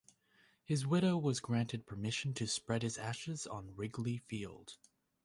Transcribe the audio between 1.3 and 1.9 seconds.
granted